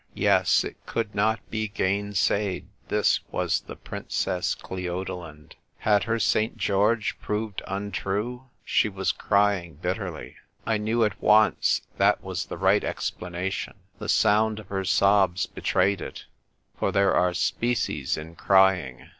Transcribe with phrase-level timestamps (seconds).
[0.15, 5.53] Yes, it could not be gainsaid— this was the Princess Cleodolind.
[5.77, 6.57] Had her St.
[6.57, 8.45] George proved untrue?
[8.65, 10.37] She was crying bitterly.
[10.65, 13.75] I knew at once that was the right explana tion.
[13.99, 16.25] The sound of her sobs betrayed it.
[16.79, 19.07] For there are species in crying.